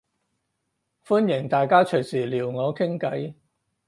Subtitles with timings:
[1.05, 3.35] 歡迎大家隨時撩我傾計